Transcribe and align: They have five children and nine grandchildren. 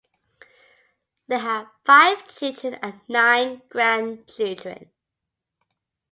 They 1.27 1.37
have 1.37 1.67
five 1.85 2.27
children 2.27 2.73
and 2.81 3.01
nine 3.07 3.61
grandchildren. 3.69 4.89